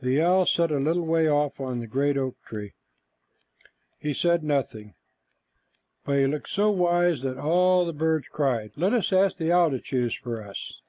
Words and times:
The 0.00 0.22
owl 0.22 0.46
sat 0.46 0.70
a 0.70 0.78
little 0.78 1.04
way 1.04 1.28
off 1.28 1.60
on 1.60 1.82
a 1.82 1.86
great 1.86 2.16
oak 2.16 2.36
tree. 2.48 2.72
He 3.98 4.14
said 4.14 4.42
nothing, 4.42 4.94
but 6.06 6.16
he 6.18 6.26
looked 6.26 6.48
so 6.48 6.70
wise 6.70 7.20
that 7.20 7.36
all 7.36 7.84
the 7.84 7.92
birds 7.92 8.28
cried, 8.32 8.72
"Let 8.76 8.94
us 8.94 9.12
ask 9.12 9.36
the 9.36 9.52
owl 9.52 9.72
to 9.72 9.78
choose 9.78 10.14
for 10.14 10.42
us." 10.42 10.80